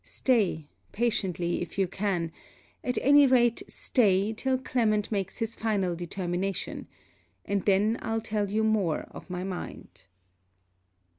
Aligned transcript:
Stay, 0.03 0.65
patiently 0.91 1.61
if 1.61 1.77
you 1.77 1.87
can: 1.87 2.31
at 2.83 2.97
any 3.03 3.27
rate, 3.27 3.61
stay, 3.67 4.33
till 4.33 4.57
Clement 4.57 5.11
makes 5.11 5.37
his 5.37 5.53
final 5.53 5.95
determination, 5.95 6.87
and 7.45 7.65
then 7.65 7.99
I'll 8.01 8.19
tell 8.19 8.49
you 8.49 8.63
more 8.63 9.01
of 9.11 9.29
my 9.29 9.43
mind. 9.43 10.07